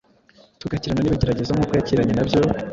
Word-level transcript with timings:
tugakirana 0.61 1.01
n’ibigeragezo 1.01 1.51
nk’uko 1.53 1.71
yakiranye 1.77 2.13
na 2.15 2.25
byo, 2.27 2.39